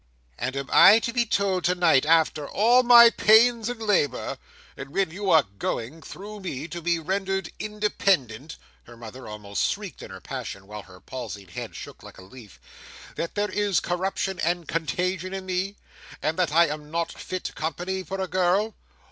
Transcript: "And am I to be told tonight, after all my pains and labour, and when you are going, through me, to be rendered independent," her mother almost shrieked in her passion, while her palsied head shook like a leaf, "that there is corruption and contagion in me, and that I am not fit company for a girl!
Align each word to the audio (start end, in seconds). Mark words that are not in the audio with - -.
"And 0.39 0.55
am 0.55 0.67
I 0.73 0.97
to 0.97 1.13
be 1.13 1.27
told 1.27 1.63
tonight, 1.63 2.07
after 2.07 2.49
all 2.49 2.81
my 2.81 3.11
pains 3.11 3.69
and 3.69 3.79
labour, 3.79 4.39
and 4.75 4.89
when 4.89 5.11
you 5.11 5.29
are 5.29 5.43
going, 5.59 6.01
through 6.01 6.39
me, 6.39 6.67
to 6.69 6.81
be 6.81 6.97
rendered 6.97 7.51
independent," 7.59 8.57
her 8.85 8.97
mother 8.97 9.27
almost 9.27 9.71
shrieked 9.71 10.01
in 10.01 10.09
her 10.09 10.19
passion, 10.19 10.65
while 10.65 10.81
her 10.81 10.99
palsied 10.99 11.51
head 11.51 11.75
shook 11.75 12.01
like 12.01 12.17
a 12.17 12.23
leaf, 12.23 12.59
"that 13.15 13.35
there 13.35 13.51
is 13.51 13.79
corruption 13.79 14.39
and 14.39 14.67
contagion 14.67 15.35
in 15.35 15.45
me, 15.45 15.75
and 16.19 16.35
that 16.39 16.51
I 16.51 16.65
am 16.65 16.89
not 16.89 17.11
fit 17.11 17.51
company 17.53 18.01
for 18.01 18.19
a 18.19 18.27
girl! 18.27 18.73